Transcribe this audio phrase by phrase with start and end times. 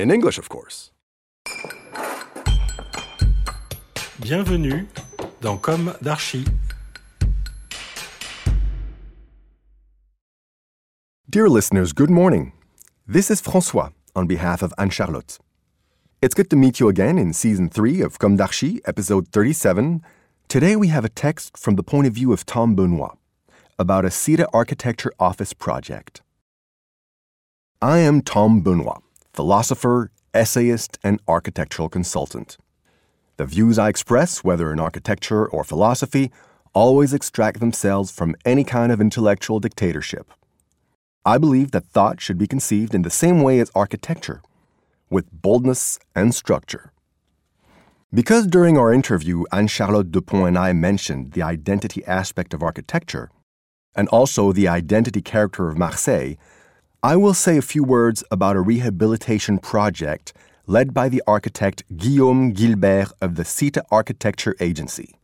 [0.00, 0.90] In English, of course.
[4.20, 4.86] Bienvenue
[5.40, 6.46] dans Comme d'Archi.
[11.28, 12.52] Dear listeners, good morning.
[13.06, 15.38] This is Francois on behalf of Anne Charlotte.
[16.22, 20.02] It's good to meet you again in season 3 of Comme d'Archi, episode 37.
[20.48, 23.18] Today we have a text from the point of view of Tom Benoit
[23.78, 26.22] about a Città architecture office project.
[27.82, 32.58] I am Tom Benoit, philosopher, essayist, and architectural consultant.
[33.38, 36.30] The views I express, whether in architecture or philosophy,
[36.74, 40.30] always extract themselves from any kind of intellectual dictatorship.
[41.24, 44.42] I believe that thought should be conceived in the same way as architecture,
[45.08, 46.92] with boldness and structure.
[48.12, 53.30] Because during our interview, Anne Charlotte Dupont and I mentioned the identity aspect of architecture,
[53.94, 56.34] and also the identity character of Marseille,
[57.04, 60.32] I will say a few words about a rehabilitation project
[60.68, 65.16] led by the architect Guillaume Guilbert of the Città Architecture Agency.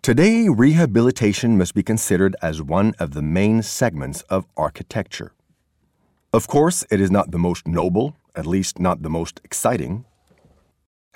[0.00, 5.34] Today, rehabilitation must be considered as one of the main segments of architecture.
[6.32, 10.06] Of course, it is not the most noble, at least not the most exciting.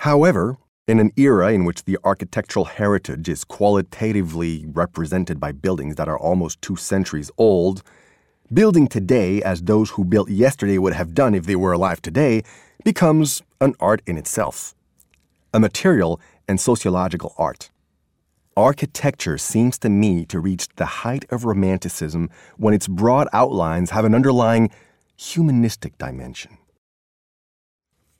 [0.00, 6.08] However, in an era in which the architectural heritage is qualitatively represented by buildings that
[6.08, 7.82] are almost two centuries old,
[8.52, 12.42] building today as those who built yesterday would have done if they were alive today
[12.84, 14.74] becomes an art in itself,
[15.54, 17.70] a material and sociological art.
[18.56, 24.04] Architecture seems to me to reach the height of romanticism when its broad outlines have
[24.04, 24.70] an underlying
[25.16, 26.58] humanistic dimension.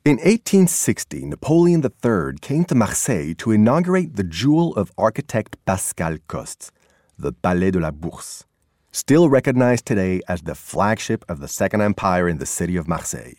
[0.03, 6.71] In 1860, Napoleon III came to Marseille to inaugurate the jewel of architect Pascal Coste,
[7.19, 8.45] the Palais de la Bourse,
[8.91, 13.35] still recognized today as the flagship of the Second Empire in the city of Marseille.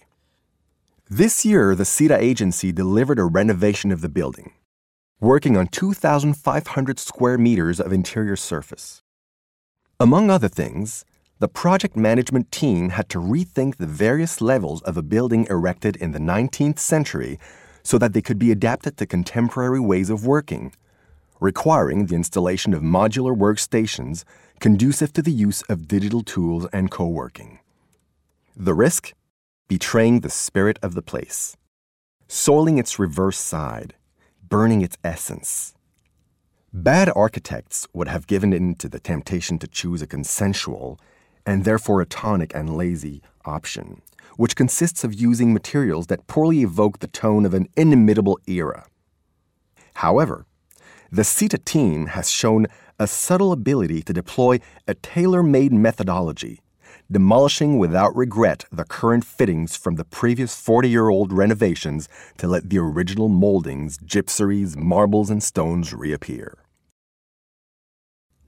[1.11, 4.53] This year, the Città agency delivered a renovation of the building,
[5.21, 9.03] working on 2,500 square meters of interior surface.
[10.01, 11.05] Among other things,
[11.39, 16.13] the project management team had to rethink the various levels of a building erected in
[16.13, 17.39] the 19th century
[17.83, 20.73] so that they could be adapted to contemporary ways of working,
[21.43, 24.23] requiring the installation of modular workstations
[24.61, 27.59] conducive to the use of digital tools and co working.
[28.57, 29.13] The risk?
[29.67, 31.57] Betraying the spirit of the place,
[32.29, 33.95] soiling its reverse side,
[34.47, 35.75] burning its essence.
[36.73, 41.01] Bad architects would have given in to the temptation to choose a consensual,
[41.45, 44.01] and therefore a tonic and lazy, option,
[44.37, 48.87] which consists of using materials that poorly evoke the tone of an inimitable era.
[49.95, 50.47] However,
[51.13, 52.67] the Città team has shown
[52.99, 54.59] a subtle ability to deploy
[54.89, 56.63] a tailor made methodology,
[57.11, 62.09] demolishing without regret the current fittings from the previous 40 year old renovations
[62.39, 66.57] to let the original moldings, gypseries, marbles, and stones reappear.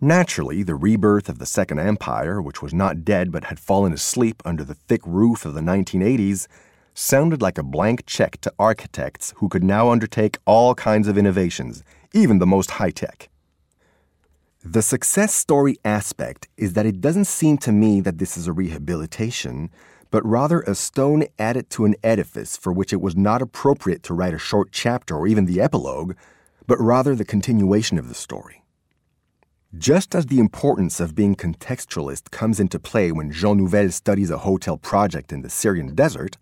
[0.01, 4.41] Naturally, the rebirth of the Second Empire, which was not dead but had fallen asleep
[4.47, 6.47] under the thick roof of the 1980s,
[6.95, 11.83] sounded like a blank check to architects who could now undertake all kinds of innovations,
[12.13, 13.29] even the most high tech.
[14.65, 18.53] The success story aspect is that it doesn't seem to me that this is a
[18.53, 19.71] rehabilitation,
[20.11, 24.15] but rather a stone added to an edifice for which it was not appropriate to
[24.15, 26.15] write a short chapter or even the epilogue,
[26.67, 28.63] but rather the continuation of the story.
[29.77, 34.39] Just as the importance of being contextualist comes into play when Jean Nouvel studies a
[34.39, 36.39] hotel project in the Syrian desert,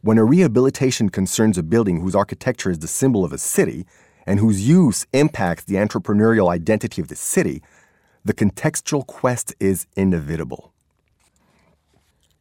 [0.00, 3.86] when a rehabilitation concerns a building whose architecture is the symbol of a city
[4.26, 7.62] and whose use impacts the entrepreneurial identity of the city,
[8.24, 10.72] the contextual quest is inevitable.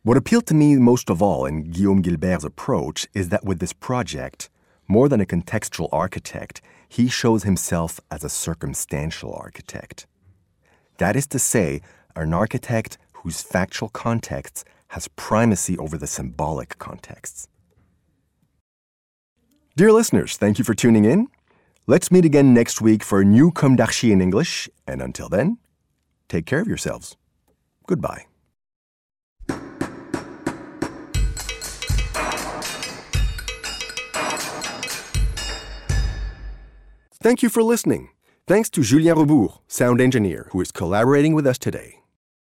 [0.03, 3.73] What appealed to me most of all in Guillaume Guilbert's approach is that with this
[3.73, 4.49] project,
[4.87, 10.05] more than a contextual architect, he shows himself as a circumstantial architect.
[10.97, 11.81] That is to say,
[12.15, 17.47] an architect whose factual context has primacy over the symbolic contexts.
[19.75, 21.27] Dear listeners, thank you for tuning in.
[21.87, 25.57] Let's meet again next week for a new Comme d'Archi in English, and until then,
[26.29, 27.17] take care of yourselves.
[27.85, 28.25] Goodbye.
[37.25, 38.09] Thank you for listening.
[38.47, 42.04] Thanks to Julien Rebours, sound engineer, who is collaborating with us today.